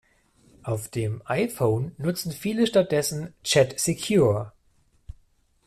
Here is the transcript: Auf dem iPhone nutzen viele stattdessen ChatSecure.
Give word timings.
Auf 0.63 0.87
dem 0.89 1.21
iPhone 1.27 1.93
nutzen 1.99 2.31
viele 2.31 2.65
stattdessen 2.65 3.35
ChatSecure. 3.47 4.51